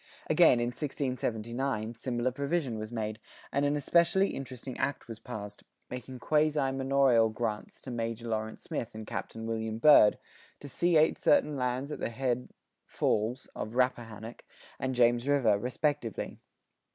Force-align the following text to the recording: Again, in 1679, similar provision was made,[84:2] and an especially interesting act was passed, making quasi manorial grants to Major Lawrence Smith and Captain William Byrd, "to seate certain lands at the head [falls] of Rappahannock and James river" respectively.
Again, 0.31 0.59
in 0.59 0.69
1679, 0.69 1.93
similar 1.93 2.31
provision 2.31 2.79
was 2.79 2.91
made,[84:2] 2.91 3.19
and 3.51 3.65
an 3.65 3.75
especially 3.75 4.29
interesting 4.31 4.75
act 4.79 5.07
was 5.07 5.19
passed, 5.19 5.63
making 5.91 6.17
quasi 6.17 6.71
manorial 6.71 7.29
grants 7.29 7.79
to 7.81 7.91
Major 7.91 8.27
Lawrence 8.27 8.63
Smith 8.63 8.95
and 8.95 9.05
Captain 9.05 9.45
William 9.45 9.77
Byrd, 9.77 10.17
"to 10.59 10.67
seate 10.67 11.19
certain 11.19 11.55
lands 11.55 11.91
at 11.91 11.99
the 11.99 12.09
head 12.09 12.49
[falls] 12.87 13.45
of 13.55 13.75
Rappahannock 13.75 14.43
and 14.79 14.95
James 14.95 15.27
river" 15.27 15.59
respectively. 15.59 16.39